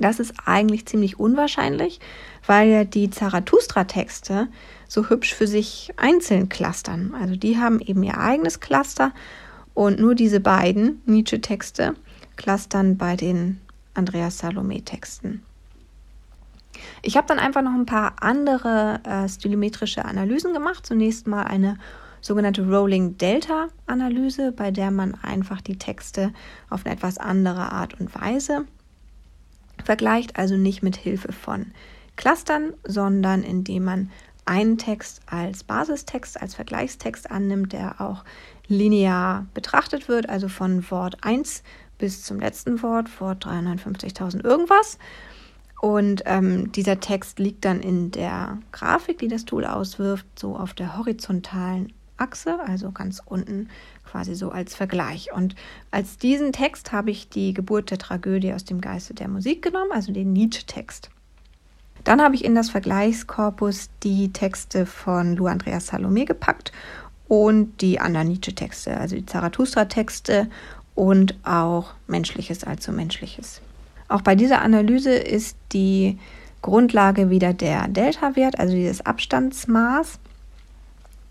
[0.00, 2.00] Das ist eigentlich ziemlich unwahrscheinlich,
[2.46, 4.48] weil ja die Zarathustra-Texte
[4.86, 7.14] so hübsch für sich einzeln clustern.
[7.20, 9.12] Also die haben eben ihr eigenes Cluster
[9.74, 11.94] und nur diese beiden Nietzsche-Texte
[12.36, 13.60] Clustern bei den
[13.94, 15.42] Andreas Salome-Texten.
[17.02, 20.86] Ich habe dann einfach noch ein paar andere äh, stilometrische Analysen gemacht.
[20.86, 21.76] Zunächst mal eine
[22.20, 26.32] sogenannte Rolling Delta Analyse, bei der man einfach die Texte
[26.70, 28.66] auf eine etwas andere Art und Weise
[29.84, 31.72] vergleicht, also nicht mit Hilfe von
[32.16, 34.10] Clustern, sondern indem man
[34.44, 38.24] einen Text als Basistext, als Vergleichstext annimmt, der auch
[38.66, 41.62] linear betrachtet wird, also von Wort 1
[41.98, 44.98] bis zum letzten Wort, Wort 350.000 irgendwas.
[45.80, 50.74] Und ähm, dieser Text liegt dann in der Grafik, die das Tool auswirft, so auf
[50.74, 53.68] der horizontalen Achse, also ganz unten
[54.10, 55.32] quasi so als Vergleich.
[55.32, 55.54] Und
[55.90, 59.92] als diesen Text habe ich die Geburt der Tragödie aus dem Geiste der Musik genommen,
[59.92, 61.10] also den Nietzsche-Text.
[62.04, 66.72] Dann habe ich in das Vergleichskorpus die Texte von Lou Andreas Salome gepackt
[67.26, 70.48] und die anderen Nietzsche-Texte, also die Zarathustra-Texte
[70.94, 73.60] und auch Menschliches, also Menschliches.
[74.08, 76.18] Auch bei dieser Analyse ist die
[76.62, 80.18] Grundlage wieder der Delta-Wert, also dieses Abstandsmaß.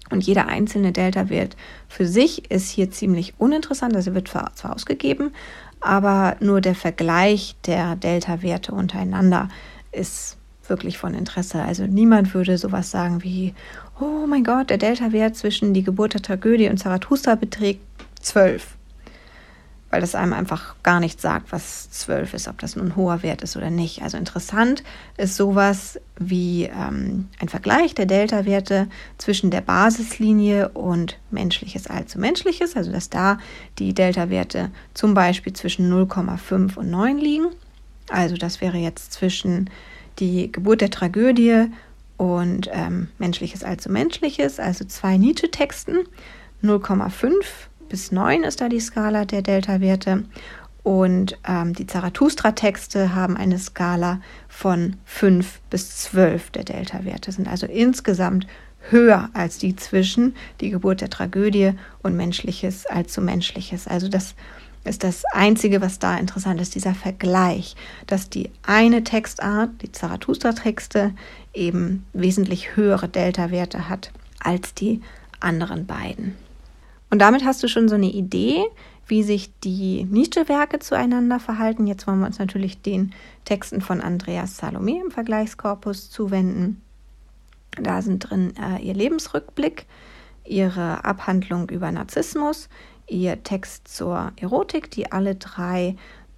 [0.09, 1.55] Und jeder einzelne Delta-Wert
[1.87, 3.95] für sich ist hier ziemlich uninteressant.
[3.95, 5.31] Also wird zwar ausgegeben,
[5.79, 9.49] aber nur der Vergleich der Delta-Werte untereinander
[9.91, 11.61] ist wirklich von Interesse.
[11.61, 13.53] Also niemand würde sowas sagen wie,
[13.99, 17.81] oh mein Gott, der Delta-Wert zwischen die Geburt der Tragödie und Zarathustra beträgt
[18.21, 18.76] 12
[19.89, 23.23] weil das einem einfach gar nicht sagt, was 12 ist, ob das nun ein hoher
[23.23, 24.01] Wert ist oder nicht.
[24.01, 24.83] Also interessant
[25.15, 32.75] ist sowas wie ähm, ein Vergleich der Delta-Werte zwischen der Basislinie und menschliches allzu menschliches,
[32.75, 33.39] also dass da
[33.79, 37.47] die Delta-Werte zum Beispiel zwischen 0,5 und 9 liegen.
[38.09, 39.69] Also das wäre jetzt zwischen
[40.19, 41.67] die Geburt der Tragödie
[42.17, 45.99] und ähm, menschliches allzu menschliches, also zwei Nietzsche-Texten,
[46.63, 50.23] 0,5 bis 9 ist da die Skala der Delta-Werte.
[50.83, 57.65] Und ähm, die Zarathustra-Texte haben eine Skala von 5 bis 12 der Delta-Werte, sind also
[57.65, 58.47] insgesamt
[58.89, 61.73] höher als die zwischen die Geburt der Tragödie
[62.03, 63.85] und Menschliches allzu Menschliches.
[63.85, 64.35] Also das
[64.85, 71.13] ist das Einzige, was da interessant ist, dieser Vergleich, dass die eine Textart, die Zarathustra-Texte,
[71.53, 75.01] eben wesentlich höhere Delta-Werte hat als die
[75.39, 76.35] anderen beiden.
[77.09, 78.65] Und damit hast du schon so eine Idee,
[79.07, 81.87] wie sich die Nietzsche-Werke zueinander verhalten.
[81.87, 83.13] Jetzt wollen wir uns natürlich den
[83.45, 86.81] Texten von Andreas Salome im Vergleichskorpus zuwenden.
[87.71, 89.85] Da sind drin äh, ihr Lebensrückblick,
[90.43, 92.69] ihre Abhandlung über Narzissmus,
[93.07, 95.95] ihr Text zur Erotik, die alle drei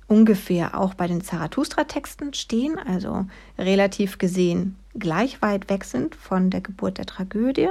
[0.08, 3.25] ungefähr auch bei den Zarathustra-Texten stehen, also
[3.58, 7.69] relativ gesehen gleich weit weg sind von der Geburt der Tragödie.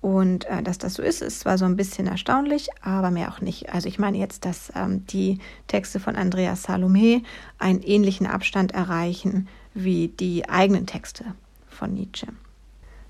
[0.00, 3.40] Und äh, dass das so ist, ist zwar so ein bisschen erstaunlich, aber mehr auch
[3.40, 3.72] nicht.
[3.72, 7.22] Also ich meine jetzt, dass ähm, die Texte von Andreas Salome
[7.58, 11.24] einen ähnlichen Abstand erreichen wie die eigenen Texte
[11.68, 12.26] von Nietzsche.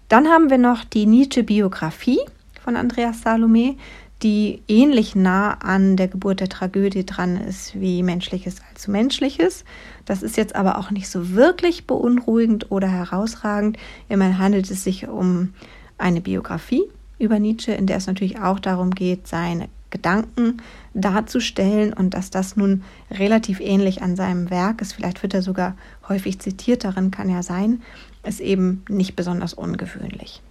[0.09, 2.19] Dann haben wir noch die Nietzsche-Biografie
[2.63, 3.77] von Andreas Salome,
[4.23, 9.65] die ähnlich nah an der Geburt der Tragödie dran ist wie Menschliches als Menschliches.
[10.05, 13.79] Das ist jetzt aber auch nicht so wirklich beunruhigend oder herausragend.
[14.09, 15.55] Immerhin handelt es sich um
[16.01, 16.83] eine Biografie
[17.19, 20.63] über Nietzsche, in der es natürlich auch darum geht, seine Gedanken
[20.95, 25.77] darzustellen und dass das nun relativ ähnlich an seinem Werk ist, vielleicht wird er sogar
[26.09, 27.83] häufig zitiert, darin kann ja sein,
[28.23, 30.43] ist eben nicht besonders ungewöhnlich.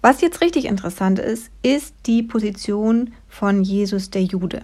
[0.00, 4.60] Was jetzt richtig interessant ist, ist die Position von Jesus der Jude.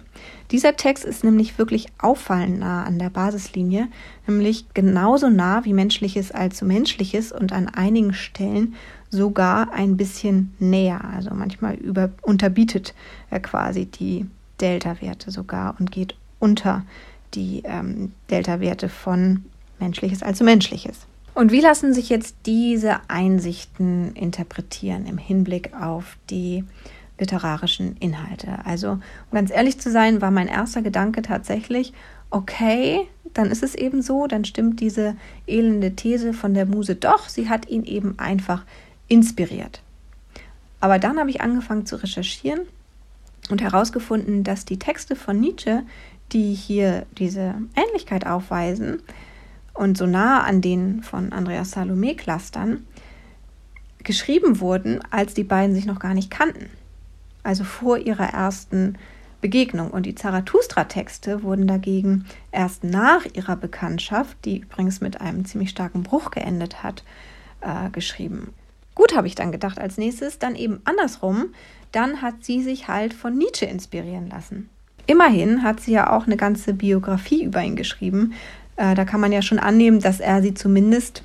[0.51, 3.87] Dieser Text ist nämlich wirklich auffallend nah an der Basislinie,
[4.27, 8.75] nämlich genauso nah wie menschliches allzu menschliches und an einigen Stellen
[9.11, 11.03] sogar ein bisschen näher.
[11.13, 12.95] Also manchmal über, unterbietet
[13.29, 14.25] er quasi die
[14.59, 16.83] Delta-Werte sogar und geht unter
[17.33, 19.45] die ähm, Delta-Werte von
[19.79, 21.05] menschliches als menschliches.
[21.33, 26.65] Und wie lassen sich jetzt diese Einsichten interpretieren im Hinblick auf die
[27.19, 28.65] literarischen Inhalte?
[28.65, 31.93] Also, um ganz ehrlich zu sein, war mein erster Gedanke tatsächlich,
[32.31, 35.15] okay, dann ist es eben so, dann stimmt diese
[35.47, 38.65] elende These von der Muse doch, sie hat ihn eben einfach
[39.11, 39.81] inspiriert.
[40.79, 42.61] Aber dann habe ich angefangen zu recherchieren
[43.49, 45.83] und herausgefunden, dass die Texte von Nietzsche,
[46.31, 49.01] die hier diese Ähnlichkeit aufweisen
[49.73, 52.87] und so nah an denen von Andreas Salome clustern,
[54.03, 56.69] geschrieben wurden, als die beiden sich noch gar nicht kannten.
[57.43, 58.97] Also vor ihrer ersten
[59.41, 59.91] Begegnung.
[59.91, 66.03] Und die Zarathustra-Texte wurden dagegen erst nach ihrer Bekanntschaft, die übrigens mit einem ziemlich starken
[66.03, 67.03] Bruch geendet hat,
[67.59, 68.53] äh, geschrieben.
[69.01, 71.55] Gut, habe ich dann gedacht als nächstes, dann eben andersrum,
[71.91, 74.69] dann hat sie sich halt von Nietzsche inspirieren lassen.
[75.07, 78.33] Immerhin hat sie ja auch eine ganze Biografie über ihn geschrieben.
[78.75, 81.23] Äh, da kann man ja schon annehmen, dass er sie zumindest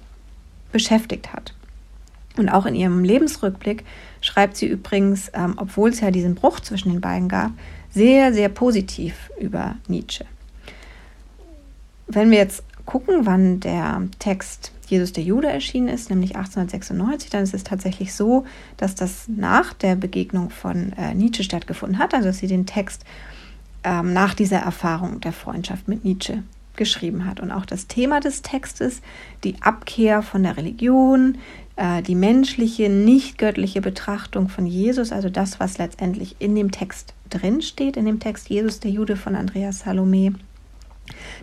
[0.72, 1.52] beschäftigt hat.
[2.38, 3.84] Und auch in ihrem Lebensrückblick
[4.22, 7.50] schreibt sie übrigens, ähm, obwohl es ja diesen Bruch zwischen den beiden gab,
[7.90, 10.24] sehr, sehr positiv über Nietzsche.
[12.06, 17.42] Wenn wir jetzt gucken, wann der Text Jesus der Jude erschienen ist, nämlich 1896, dann
[17.42, 18.44] ist es tatsächlich so,
[18.76, 23.04] dass das nach der Begegnung von äh, Nietzsche stattgefunden hat, also dass sie den Text
[23.84, 26.42] ähm, nach dieser Erfahrung der Freundschaft mit Nietzsche
[26.76, 27.40] geschrieben hat.
[27.40, 29.00] Und auch das Thema des Textes,
[29.44, 31.38] die Abkehr von der Religion,
[31.76, 37.14] äh, die menschliche, nicht göttliche Betrachtung von Jesus, also das, was letztendlich in dem Text
[37.30, 40.34] drin steht, in dem Text Jesus der Jude von Andreas Salome,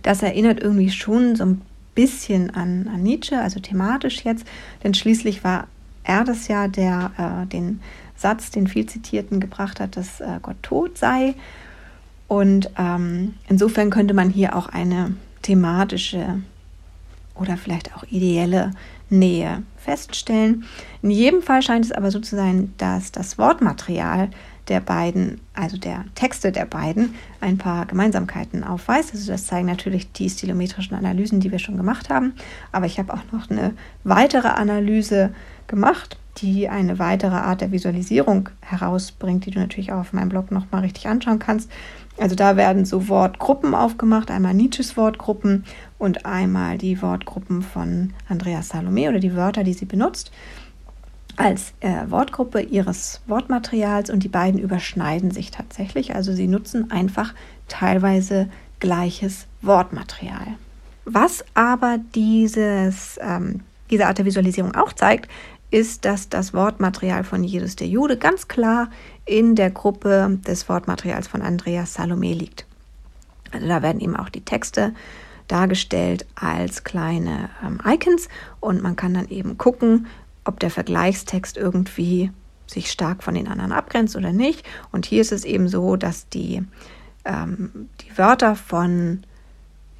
[0.01, 1.61] das erinnert irgendwie schon so ein
[1.95, 4.45] bisschen an, an Nietzsche, also thematisch jetzt,
[4.83, 5.67] denn schließlich war
[6.03, 7.79] er das ja, der äh, den
[8.15, 11.35] Satz, den viel zitierten, gebracht hat, dass äh, Gott tot sei.
[12.27, 16.41] Und ähm, insofern könnte man hier auch eine thematische
[17.35, 18.71] oder vielleicht auch ideelle
[19.09, 20.65] Nähe feststellen.
[21.01, 24.29] In jedem Fall scheint es aber so zu sein, dass das Wortmaterial
[24.67, 29.13] der beiden, also der Texte der beiden, ein paar Gemeinsamkeiten aufweist.
[29.13, 32.33] Also das zeigen natürlich die stilometrischen Analysen, die wir schon gemacht haben.
[32.71, 33.73] Aber ich habe auch noch eine
[34.03, 35.33] weitere Analyse
[35.67, 40.51] gemacht, die eine weitere Art der Visualisierung herausbringt, die du natürlich auch auf meinem Blog
[40.51, 41.69] nochmal richtig anschauen kannst.
[42.17, 45.65] Also da werden so Wortgruppen aufgemacht, einmal Nietzsches Wortgruppen
[45.97, 50.31] und einmal die Wortgruppen von Andreas Salome oder die Wörter, die sie benutzt
[51.35, 56.15] als äh, Wortgruppe ihres Wortmaterials und die beiden überschneiden sich tatsächlich.
[56.15, 57.33] Also sie nutzen einfach
[57.67, 60.47] teilweise gleiches Wortmaterial.
[61.05, 65.29] Was aber dieses, ähm, diese Art der Visualisierung auch zeigt,
[65.71, 68.89] ist, dass das Wortmaterial von Jesus der Jude ganz klar
[69.25, 72.65] in der Gruppe des Wortmaterials von Andreas Salome liegt.
[73.51, 74.93] Also da werden eben auch die Texte
[75.47, 80.07] dargestellt als kleine ähm, Icons und man kann dann eben gucken,
[80.45, 82.31] ob der Vergleichstext irgendwie
[82.67, 84.65] sich stark von den anderen abgrenzt oder nicht.
[84.91, 86.63] Und hier ist es eben so, dass die,
[87.25, 89.23] ähm, die Wörter von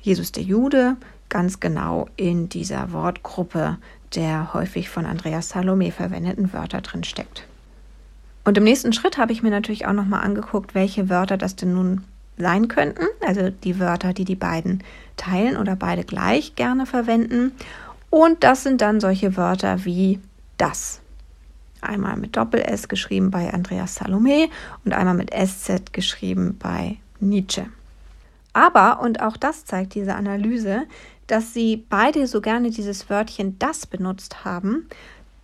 [0.01, 0.97] Jesus der Jude
[1.29, 3.77] ganz genau in dieser Wortgruppe
[4.15, 7.47] der häufig von Andreas Salome verwendeten Wörter drin steckt.
[8.45, 11.73] Und im nächsten Schritt habe ich mir natürlich auch nochmal angeguckt, welche Wörter das denn
[11.73, 12.03] nun
[12.37, 13.05] sein könnten.
[13.25, 14.83] Also die Wörter, die die beiden
[15.17, 17.53] teilen oder beide gleich gerne verwenden.
[18.09, 20.19] Und das sind dann solche Wörter wie
[20.63, 21.01] das.
[21.81, 24.47] Einmal mit Doppel-S geschrieben bei Andreas Salome
[24.85, 27.65] und einmal mit SZ geschrieben bei Nietzsche.
[28.53, 30.83] Aber, und auch das zeigt diese Analyse,
[31.27, 34.87] dass sie beide so gerne dieses Wörtchen das benutzt haben,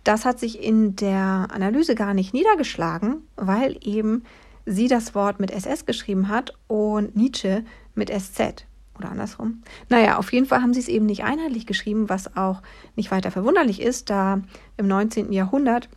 [0.04, 4.24] das hat sich in der Analyse gar nicht niedergeschlagen, weil eben
[4.64, 8.64] sie das Wort mit SS geschrieben hat und Nietzsche mit SZ
[9.00, 9.62] oder andersrum.
[9.88, 12.62] Naja, auf jeden Fall haben sie es eben nicht einheitlich geschrieben, was auch
[12.96, 14.40] nicht weiter verwunderlich ist, da
[14.76, 15.32] im 19.
[15.32, 15.88] Jahrhundert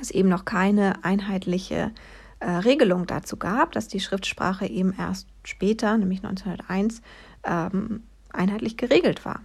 [0.00, 1.92] es eben noch keine einheitliche
[2.40, 7.02] äh, Regelung dazu gab, dass die Schriftsprache eben erst später, nämlich 1901,
[7.44, 8.02] ähm,
[8.32, 9.40] einheitlich geregelt war.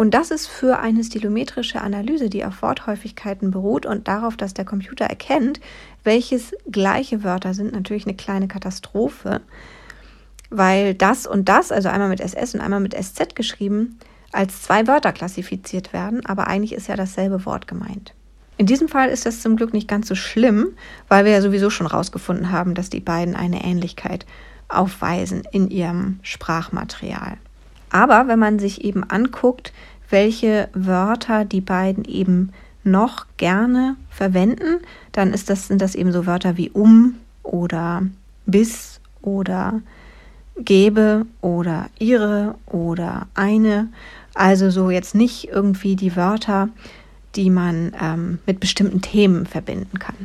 [0.00, 4.64] Und das ist für eine stilometrische Analyse, die auf Worthäufigkeiten beruht und darauf, dass der
[4.64, 5.60] Computer erkennt,
[6.04, 9.42] welches gleiche Wörter sind, natürlich eine kleine Katastrophe,
[10.50, 13.98] weil das und das, also einmal mit SS und einmal mit SZ geschrieben,
[14.32, 18.14] als zwei Wörter klassifiziert werden, aber eigentlich ist ja dasselbe Wort gemeint.
[18.56, 20.68] In diesem Fall ist das zum Glück nicht ganz so schlimm,
[21.08, 24.26] weil wir ja sowieso schon herausgefunden haben, dass die beiden eine Ähnlichkeit
[24.68, 27.38] aufweisen in ihrem Sprachmaterial.
[27.90, 29.72] Aber wenn man sich eben anguckt,
[30.10, 32.52] welche Wörter die beiden eben
[32.84, 34.80] noch gerne verwenden,
[35.12, 38.02] dann ist das, sind das eben so Wörter wie um oder
[38.46, 39.80] bis oder
[40.56, 43.88] gebe oder ihre oder eine.
[44.34, 46.68] Also so jetzt nicht irgendwie die Wörter,
[47.36, 50.16] die man ähm, mit bestimmten Themen verbinden kann.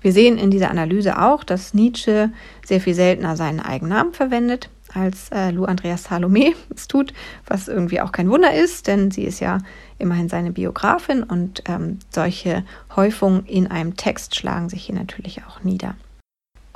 [0.00, 2.30] Wir sehen in dieser Analyse auch, dass Nietzsche
[2.64, 7.12] sehr viel seltener seinen Eigennamen verwendet, als äh, Lou Andreas Salome es tut,
[7.46, 9.58] was irgendwie auch kein Wunder ist, denn sie ist ja
[9.98, 15.62] immerhin seine Biografin und ähm, solche Häufungen in einem Text schlagen sich hier natürlich auch
[15.64, 15.94] nieder.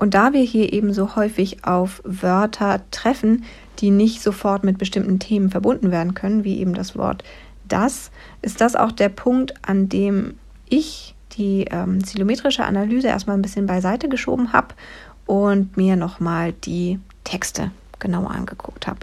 [0.01, 3.45] Und da wir hier eben so häufig auf Wörter treffen,
[3.81, 7.23] die nicht sofort mit bestimmten Themen verbunden werden können, wie eben das Wort
[7.69, 8.11] das,
[8.41, 10.39] ist das auch der Punkt, an dem
[10.71, 14.69] ich die ähm, zilometrische Analyse erstmal ein bisschen beiseite geschoben habe
[15.27, 19.01] und mir nochmal die Texte genauer angeguckt habe.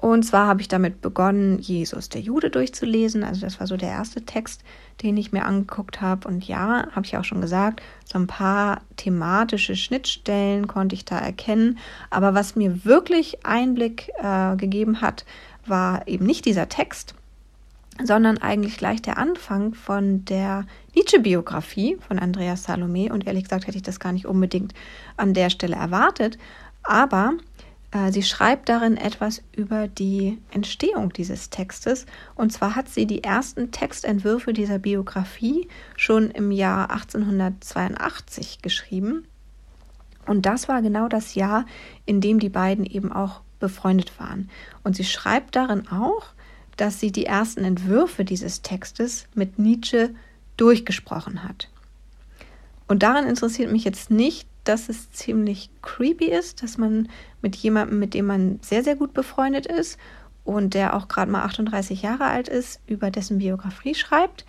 [0.00, 3.22] Und zwar habe ich damit begonnen, Jesus der Jude durchzulesen.
[3.22, 4.64] Also das war so der erste Text,
[5.02, 6.26] den ich mir angeguckt habe.
[6.26, 11.18] Und ja, habe ich auch schon gesagt, so ein paar thematische Schnittstellen konnte ich da
[11.18, 11.78] erkennen.
[12.08, 15.26] Aber was mir wirklich Einblick äh, gegeben hat,
[15.66, 17.14] war eben nicht dieser Text,
[18.02, 23.12] sondern eigentlich gleich der Anfang von der Nietzsche-Biografie von Andreas Salome.
[23.12, 24.72] Und ehrlich gesagt hätte ich das gar nicht unbedingt
[25.18, 26.38] an der Stelle erwartet.
[26.82, 27.34] Aber
[28.10, 32.06] sie schreibt darin etwas über die Entstehung dieses Textes.
[32.36, 39.26] Und zwar hat sie die ersten Textentwürfe dieser Biografie schon im Jahr 1882 geschrieben.
[40.26, 41.66] Und das war genau das Jahr,
[42.06, 44.48] in dem die beiden eben auch befreundet waren.
[44.84, 46.26] Und sie schreibt darin auch,
[46.76, 50.14] dass sie die ersten Entwürfe dieses Textes mit Nietzsche
[50.56, 51.68] durchgesprochen hat.
[52.86, 57.08] Und daran interessiert mich jetzt nicht, dass es ziemlich creepy ist, dass man
[57.42, 59.98] mit jemandem, mit dem man sehr, sehr gut befreundet ist
[60.44, 64.44] und der auch gerade mal 38 Jahre alt ist, über dessen Biografie schreibt,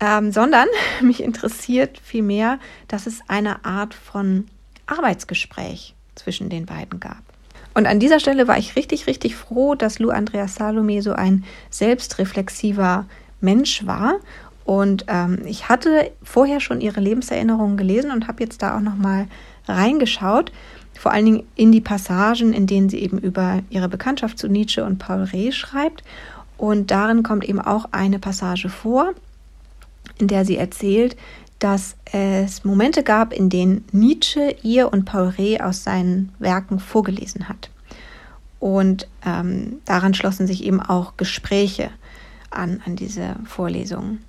[0.00, 0.68] ähm, sondern
[1.00, 4.46] mich interessiert vielmehr, dass es eine Art von
[4.86, 7.22] Arbeitsgespräch zwischen den beiden gab.
[7.74, 11.44] Und an dieser Stelle war ich richtig, richtig froh, dass Lou Andreas Salome so ein
[11.70, 13.06] selbstreflexiver
[13.40, 14.16] Mensch war
[14.68, 18.96] und ähm, ich hatte vorher schon ihre Lebenserinnerungen gelesen und habe jetzt da auch noch
[18.96, 19.26] mal
[19.66, 20.52] reingeschaut,
[20.92, 24.84] vor allen Dingen in die Passagen, in denen sie eben über ihre Bekanntschaft zu Nietzsche
[24.84, 26.04] und Paul Reh schreibt.
[26.58, 29.14] Und darin kommt eben auch eine Passage vor,
[30.18, 31.16] in der sie erzählt,
[31.60, 37.48] dass es Momente gab, in denen Nietzsche ihr und Paul Reh aus seinen Werken vorgelesen
[37.48, 37.70] hat.
[38.60, 41.88] Und ähm, daran schlossen sich eben auch Gespräche
[42.50, 44.27] an, an diese Vorlesungen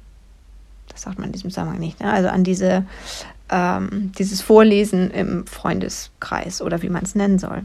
[1.02, 2.12] sagt man in diesem Zusammenhang nicht, ne?
[2.12, 2.86] also an diese,
[3.50, 7.64] ähm, dieses Vorlesen im Freundeskreis oder wie man es nennen soll.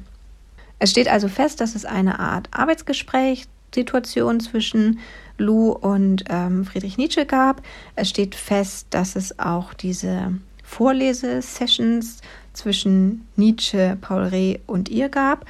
[0.79, 4.99] Es steht also fest, dass es eine Art Arbeitsgespräch-Situation zwischen
[5.39, 7.63] Lou und ähm, Friedrich Nietzsche gab.
[7.97, 12.21] Es steht fest, dass es auch diese Vorlesesessions
[12.53, 15.45] zwischen Nietzsche, Paul Reh und ihr gab.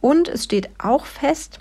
[0.00, 1.60] Und es steht auch fest,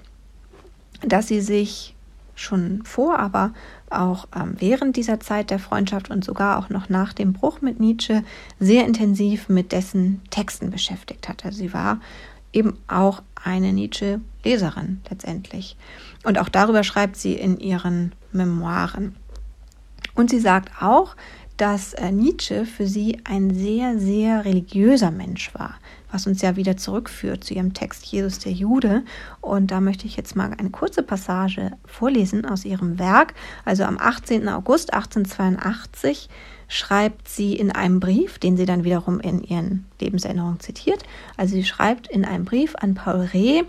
[1.01, 1.95] dass sie sich
[2.35, 3.53] schon vor, aber
[3.93, 7.79] auch ähm, während dieser Zeit der Freundschaft und sogar auch noch nach dem Bruch mit
[7.79, 8.23] Nietzsche
[8.59, 11.45] sehr intensiv mit dessen Texten beschäftigt hat.
[11.45, 11.99] Also sie war
[12.51, 15.75] eben auch eine Nietzsche-Leserin letztendlich.
[16.23, 19.15] Und auch darüber schreibt sie in ihren Memoiren.
[20.15, 21.15] Und sie sagt auch,
[21.57, 25.75] dass äh, Nietzsche für sie ein sehr, sehr religiöser Mensch war
[26.13, 29.03] was uns ja wieder zurückführt zu ihrem Text Jesus der Jude.
[29.41, 33.33] Und da möchte ich jetzt mal eine kurze Passage vorlesen aus ihrem Werk.
[33.65, 34.47] Also am 18.
[34.47, 36.29] August 1882
[36.67, 41.03] schreibt sie in einem Brief, den sie dann wiederum in ihren Lebenserinnerungen zitiert.
[41.35, 43.63] Also sie schreibt in einem Brief an Paul Reh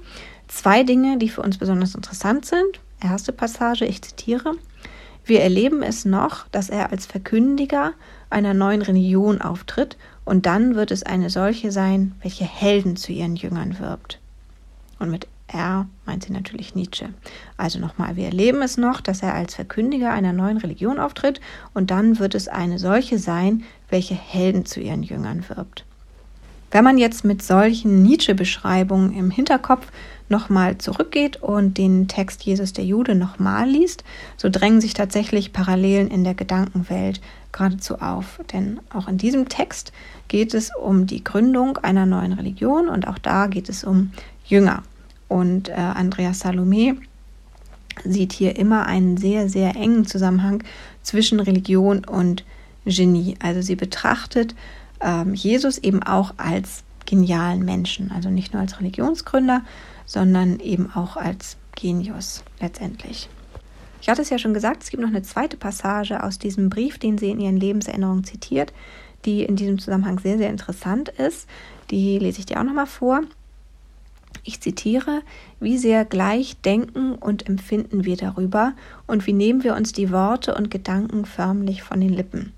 [0.46, 2.80] zwei Dinge, die für uns besonders interessant sind.
[3.02, 4.52] Erste Passage, ich zitiere.
[5.24, 7.94] Wir erleben es noch, dass er als Verkündiger
[8.28, 13.36] einer neuen Religion auftritt und dann wird es eine solche sein, welche Helden zu ihren
[13.36, 14.20] Jüngern wirbt.
[14.98, 17.10] Und mit er meint sie natürlich Nietzsche.
[17.56, 21.40] Also nochmal, wir erleben es noch, dass er als Verkündiger einer neuen Religion auftritt
[21.74, 25.84] und dann wird es eine solche sein, welche Helden zu ihren Jüngern wirbt.
[26.70, 29.86] Wenn man jetzt mit solchen Nietzsche-Beschreibungen im Hinterkopf
[30.28, 34.02] nochmal zurückgeht und den Text Jesus der Jude nochmal liest,
[34.36, 37.20] so drängen sich tatsächlich Parallelen in der Gedankenwelt
[37.54, 38.40] geradezu auf.
[38.52, 39.92] Denn auch in diesem Text
[40.28, 44.12] geht es um die Gründung einer neuen Religion und auch da geht es um
[44.44, 44.82] Jünger.
[45.28, 46.96] Und äh, Andreas Salome
[48.04, 50.62] sieht hier immer einen sehr, sehr engen Zusammenhang
[51.02, 52.44] zwischen Religion und
[52.84, 53.36] Genie.
[53.42, 54.54] Also sie betrachtet
[55.00, 59.62] ähm, Jesus eben auch als genialen Menschen, also nicht nur als Religionsgründer,
[60.06, 63.28] sondern eben auch als Genius letztendlich.
[64.04, 66.98] Ich hatte es ja schon gesagt, es gibt noch eine zweite Passage aus diesem Brief,
[66.98, 68.70] den sie in ihren Lebenserinnerungen zitiert,
[69.24, 71.48] die in diesem Zusammenhang sehr, sehr interessant ist.
[71.90, 73.22] Die lese ich dir auch nochmal vor.
[74.42, 75.22] Ich zitiere,
[75.58, 78.74] wie sehr gleich denken und empfinden wir darüber
[79.06, 82.52] und wie nehmen wir uns die Worte und Gedanken förmlich von den Lippen.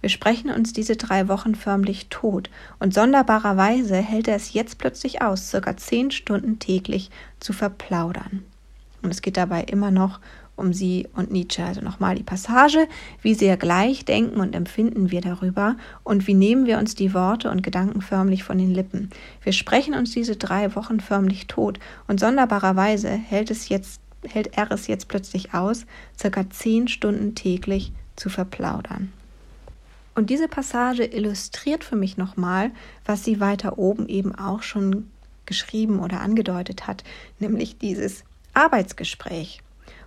[0.00, 5.20] Wir sprechen uns diese drei Wochen förmlich tot, und sonderbarerweise hält er es jetzt plötzlich
[5.20, 8.44] aus, circa zehn Stunden täglich zu verplaudern.
[9.02, 10.20] Und es geht dabei immer noch
[10.56, 11.64] um sie und Nietzsche.
[11.64, 12.88] Also nochmal die Passage,
[13.22, 17.50] wie sehr gleich denken und empfinden wir darüber und wie nehmen wir uns die Worte
[17.50, 19.10] und Gedanken förmlich von den Lippen.
[19.42, 21.78] Wir sprechen uns diese drei Wochen förmlich tot
[22.08, 25.86] und sonderbarerweise hält es jetzt hält er es jetzt plötzlich aus,
[26.18, 29.12] circa zehn Stunden täglich zu verplaudern.
[30.16, 32.70] Und diese Passage illustriert für mich nochmal,
[33.04, 35.10] was sie weiter oben eben auch schon
[35.44, 37.04] geschrieben oder angedeutet hat,
[37.38, 39.60] nämlich dieses Arbeitsgespräch.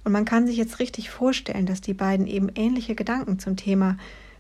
[0.04, 3.98] Und man kann sich jetzt richtig vorstellen, dass die beiden eben ähnliche Gedanken zum Thema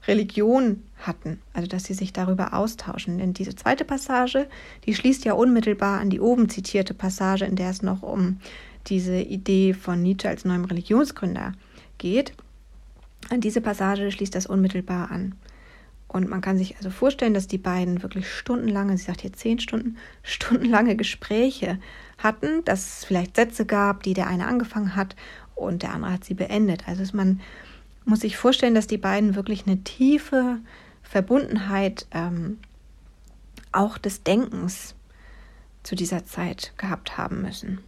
[0.07, 3.17] Religion hatten, also dass sie sich darüber austauschen.
[3.17, 4.47] Denn diese zweite Passage,
[4.85, 8.39] die schließt ja unmittelbar an die oben zitierte Passage, in der es noch um
[8.87, 11.53] diese Idee von Nietzsche als neuem Religionsgründer
[11.97, 12.33] geht.
[13.29, 15.35] An diese Passage schließt das unmittelbar an.
[16.07, 19.59] Und man kann sich also vorstellen, dass die beiden wirklich stundenlange, sie sagt hier zehn
[19.59, 21.77] Stunden, stundenlange Gespräche
[22.17, 25.15] hatten, dass es vielleicht Sätze gab, die der eine angefangen hat
[25.59, 26.87] und der andere hat sie beendet.
[26.87, 27.41] Also man
[28.05, 30.57] muss sich vorstellen, dass die beiden wirklich eine tiefe
[31.03, 32.59] Verbundenheit ähm,
[33.71, 34.95] auch des Denkens
[35.83, 37.79] zu dieser Zeit gehabt haben müssen.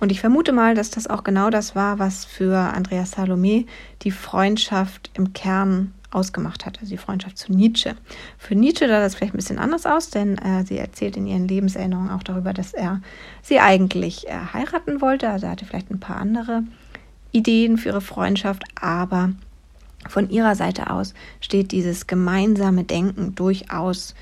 [0.00, 3.66] Und ich vermute mal, dass das auch genau das war, was für Andreas Salome
[4.02, 7.94] die Freundschaft im Kern ausgemacht hat, also die Freundschaft zu Nietzsche.
[8.38, 11.46] Für Nietzsche sah das vielleicht ein bisschen anders aus, denn äh, sie erzählt in ihren
[11.46, 13.02] Lebenserinnerungen auch darüber, dass er
[13.42, 15.28] sie eigentlich äh, heiraten wollte.
[15.28, 16.62] Also er hatte vielleicht ein paar andere
[17.32, 19.32] Ideen für ihre Freundschaft, aber
[20.08, 24.14] von ihrer Seite aus steht dieses gemeinsame Denken durchaus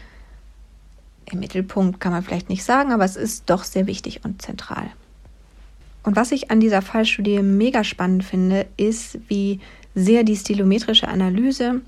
[1.31, 4.91] im Mittelpunkt, kann man vielleicht nicht sagen, aber es ist doch sehr wichtig und zentral.
[6.03, 9.61] Und was ich an dieser Fallstudie mega spannend finde, ist, wie
[9.97, 11.81] sehr die stilometrische Analyse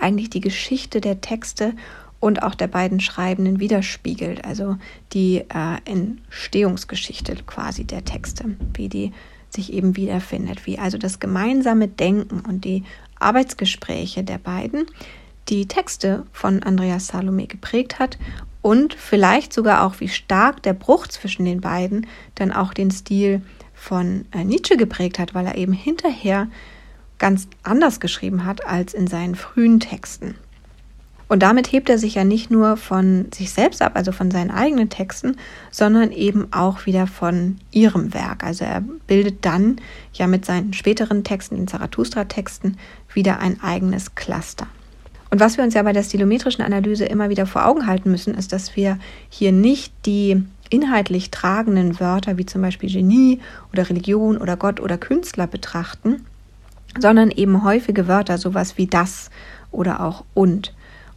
[0.00, 1.74] eigentlich die Geschichte der Texte
[2.20, 4.76] und auch der beiden Schreibenden widerspiegelt, also
[5.12, 9.12] die äh, Entstehungsgeschichte quasi der Texte, wie die
[9.50, 12.82] sich eben wiederfindet, wie also das gemeinsame Denken und die
[13.20, 14.86] Arbeitsgespräche der beiden
[15.48, 18.18] die Texte von Andreas Salome geprägt hat
[18.60, 23.42] und vielleicht sogar auch, wie stark der Bruch zwischen den beiden dann auch den Stil
[23.72, 26.48] von äh, Nietzsche geprägt hat, weil er eben hinterher
[27.18, 30.34] ganz anders geschrieben hat als in seinen frühen Texten.
[31.28, 34.50] Und damit hebt er sich ja nicht nur von sich selbst ab, also von seinen
[34.50, 35.36] eigenen Texten,
[35.70, 38.44] sondern eben auch wieder von ihrem Werk.
[38.44, 39.76] Also er bildet dann
[40.14, 42.78] ja mit seinen späteren Texten, den Zarathustra-Texten,
[43.12, 44.66] wieder ein eigenes Cluster.
[45.30, 48.32] Und was wir uns ja bei der stilometrischen Analyse immer wieder vor Augen halten müssen,
[48.32, 48.98] ist, dass wir
[49.28, 53.40] hier nicht die inhaltlich tragenden Wörter wie zum Beispiel Genie
[53.70, 56.24] oder Religion oder Gott oder Künstler betrachten,
[56.98, 59.30] sondern eben häufige Wörter, sowas wie das
[59.70, 60.74] oder auch und.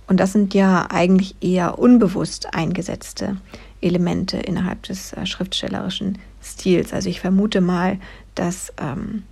[0.07, 3.37] Und das sind ja eigentlich eher unbewusst eingesetzte
[3.81, 6.93] Elemente innerhalb des äh, schriftstellerischen Stils.
[6.93, 7.97] Also ich vermute mal,
[8.35, 9.23] dass, ähm,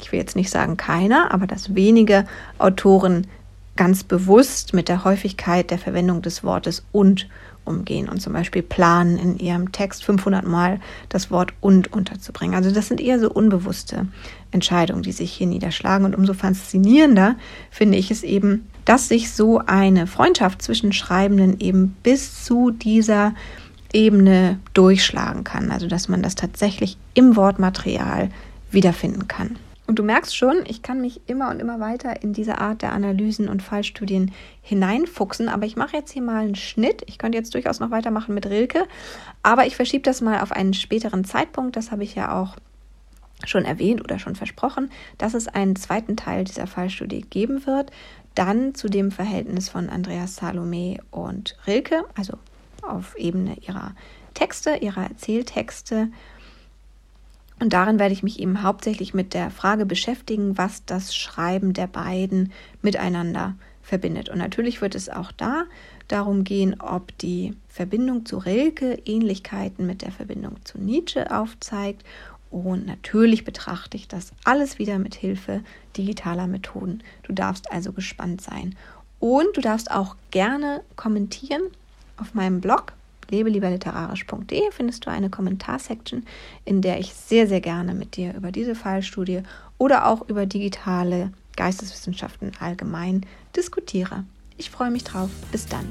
[0.00, 2.26] ich will jetzt nicht sagen keiner, aber dass wenige
[2.58, 3.26] Autoren
[3.76, 7.28] ganz bewusst mit der Häufigkeit der Verwendung des Wortes und
[7.64, 12.54] umgehen und zum Beispiel planen, in ihrem Text 500 Mal das Wort und unterzubringen.
[12.54, 14.06] Also das sind eher so unbewusste
[14.50, 16.04] Entscheidungen, die sich hier niederschlagen.
[16.04, 17.36] Und umso faszinierender
[17.70, 23.34] finde ich es eben, dass sich so eine Freundschaft zwischen Schreibenden eben bis zu dieser
[23.92, 25.70] Ebene durchschlagen kann.
[25.70, 28.30] Also dass man das tatsächlich im Wortmaterial
[28.70, 29.56] wiederfinden kann.
[29.86, 32.92] Und du merkst schon, ich kann mich immer und immer weiter in diese Art der
[32.92, 35.48] Analysen und Fallstudien hineinfuchsen.
[35.48, 37.02] Aber ich mache jetzt hier mal einen Schnitt.
[37.06, 38.86] Ich könnte jetzt durchaus noch weitermachen mit Rilke,
[39.42, 41.76] aber ich verschiebe das mal auf einen späteren Zeitpunkt.
[41.76, 42.56] Das habe ich ja auch
[43.44, 47.90] schon erwähnt oder schon versprochen, dass es einen zweiten Teil dieser Fallstudie geben wird.
[48.34, 52.38] Dann zu dem Verhältnis von Andreas Salome und Rilke, also
[52.82, 53.94] auf Ebene ihrer
[54.34, 56.08] Texte, ihrer Erzähltexte
[57.62, 61.86] und darin werde ich mich eben hauptsächlich mit der Frage beschäftigen, was das Schreiben der
[61.86, 62.50] beiden
[62.82, 63.54] miteinander
[63.84, 64.28] verbindet.
[64.28, 65.66] Und natürlich wird es auch da
[66.08, 72.04] darum gehen, ob die Verbindung zu Rilke Ähnlichkeiten mit der Verbindung zu Nietzsche aufzeigt.
[72.50, 75.60] Und natürlich betrachte ich das alles wieder mit Hilfe
[75.96, 77.04] digitaler Methoden.
[77.22, 78.74] Du darfst also gespannt sein.
[79.20, 81.62] Und du darfst auch gerne kommentieren
[82.16, 82.92] auf meinem Blog
[83.30, 86.24] lebelieberliterarisch.de findest du eine Kommentarsection,
[86.64, 89.42] in der ich sehr, sehr gerne mit dir über diese Fallstudie
[89.78, 94.24] oder auch über digitale Geisteswissenschaften allgemein diskutiere.
[94.56, 95.30] Ich freue mich drauf.
[95.50, 95.86] Bis dann.